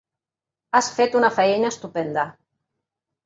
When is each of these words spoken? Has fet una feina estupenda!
Has 0.77 0.87
fet 0.99 1.17
una 1.19 1.29
feina 1.37 1.71
estupenda! 1.73 2.23